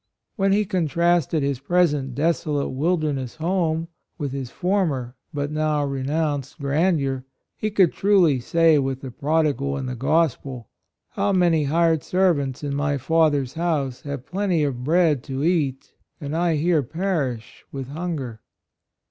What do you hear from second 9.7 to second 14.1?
in the gospel," How many hired servants in my father's house